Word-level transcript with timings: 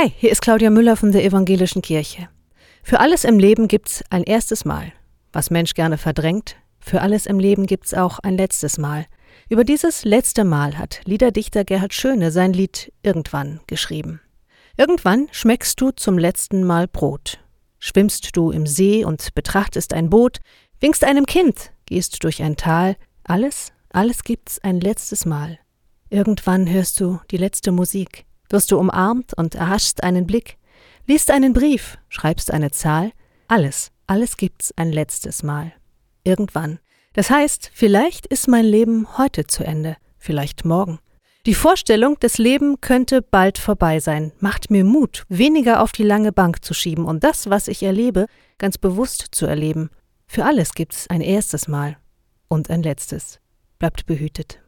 Hi, 0.00 0.14
hier 0.16 0.30
ist 0.30 0.40
Claudia 0.40 0.70
Müller 0.70 0.96
von 0.96 1.12
der 1.12 1.22
Evangelischen 1.26 1.82
Kirche. 1.82 2.30
Für 2.82 3.00
alles 3.00 3.24
im 3.24 3.38
Leben 3.38 3.68
gibt's 3.68 4.02
ein 4.08 4.22
erstes 4.22 4.64
Mal. 4.64 4.94
Was 5.30 5.50
Mensch 5.50 5.74
gerne 5.74 5.98
verdrängt, 5.98 6.56
für 6.78 7.02
alles 7.02 7.26
im 7.26 7.38
Leben 7.38 7.66
gibt's 7.66 7.92
auch 7.92 8.18
ein 8.20 8.38
letztes 8.38 8.78
Mal. 8.78 9.04
Über 9.50 9.62
dieses 9.62 10.06
letzte 10.06 10.44
Mal 10.44 10.78
hat 10.78 11.02
Liederdichter 11.04 11.64
Gerhard 11.64 11.92
Schöne 11.92 12.30
sein 12.30 12.54
Lied 12.54 12.94
Irgendwann 13.02 13.60
geschrieben. 13.66 14.22
Irgendwann 14.78 15.28
schmeckst 15.32 15.78
du 15.78 15.90
zum 15.90 16.16
letzten 16.16 16.64
Mal 16.64 16.88
Brot. 16.88 17.38
Schwimmst 17.78 18.34
du 18.34 18.52
im 18.52 18.66
See 18.66 19.04
und 19.04 19.34
betrachtest 19.34 19.92
ein 19.92 20.08
Boot, 20.08 20.38
winkst 20.80 21.04
einem 21.04 21.26
Kind, 21.26 21.72
gehst 21.84 22.24
durch 22.24 22.42
ein 22.42 22.56
Tal, 22.56 22.96
alles, 23.22 23.74
alles 23.90 24.24
gibt's 24.24 24.60
ein 24.60 24.80
letztes 24.80 25.26
Mal. 25.26 25.58
Irgendwann 26.08 26.70
hörst 26.70 27.00
du 27.00 27.20
die 27.30 27.36
letzte 27.36 27.70
Musik, 27.70 28.24
wirst 28.50 28.70
du 28.70 28.78
umarmt 28.78 29.32
und 29.34 29.54
erhaschst 29.54 30.02
einen 30.02 30.26
Blick, 30.26 30.58
liest 31.06 31.30
einen 31.30 31.52
Brief, 31.52 31.98
schreibst 32.08 32.52
eine 32.52 32.70
Zahl, 32.70 33.12
alles, 33.48 33.90
alles 34.06 34.36
gibt's 34.36 34.72
ein 34.76 34.92
letztes 34.92 35.42
Mal. 35.42 35.72
Irgendwann. 36.24 36.78
Das 37.14 37.30
heißt, 37.30 37.70
vielleicht 37.72 38.26
ist 38.26 38.46
mein 38.46 38.64
Leben 38.64 39.18
heute 39.18 39.46
zu 39.46 39.64
Ende, 39.64 39.96
vielleicht 40.18 40.64
morgen. 40.64 41.00
Die 41.46 41.54
Vorstellung, 41.54 42.16
das 42.20 42.36
Leben 42.36 42.80
könnte 42.82 43.22
bald 43.22 43.56
vorbei 43.56 43.98
sein, 43.98 44.32
macht 44.40 44.70
mir 44.70 44.84
Mut, 44.84 45.24
weniger 45.28 45.82
auf 45.82 45.92
die 45.92 46.02
lange 46.02 46.32
Bank 46.32 46.62
zu 46.62 46.74
schieben 46.74 47.06
und 47.06 47.24
das, 47.24 47.48
was 47.48 47.66
ich 47.66 47.82
erlebe, 47.82 48.26
ganz 48.58 48.76
bewusst 48.76 49.28
zu 49.30 49.46
erleben. 49.46 49.88
Für 50.26 50.44
alles 50.44 50.74
gibt's 50.74 51.08
ein 51.08 51.22
erstes 51.22 51.66
Mal 51.66 51.96
und 52.48 52.68
ein 52.68 52.82
letztes. 52.82 53.40
Bleibt 53.78 54.04
behütet. 54.04 54.60